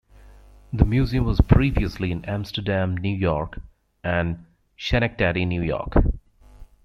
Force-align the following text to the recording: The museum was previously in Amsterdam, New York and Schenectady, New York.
The 0.73 0.83
museum 0.83 1.25
was 1.25 1.39
previously 1.41 2.11
in 2.11 2.25
Amsterdam, 2.25 2.97
New 2.97 3.15
York 3.15 3.59
and 4.03 4.43
Schenectady, 4.75 5.45
New 5.45 5.61
York. 5.61 5.93